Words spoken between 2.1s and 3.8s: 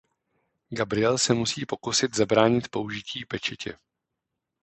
zabránit použití pečetě.